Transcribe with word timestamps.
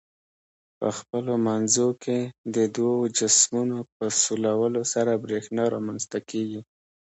په 0.77 0.87
خپلو 0.97 1.33
منځو 1.47 1.87
کې 2.03 2.19
د 2.55 2.57
دوو 2.75 2.99
جسمونو 3.17 3.77
په 3.95 4.05
سولولو 4.21 4.81
سره 4.93 5.21
برېښنا 5.25 5.63
رامنځ 5.75 6.01
ته 6.11 6.19
کیږي. 6.29 6.61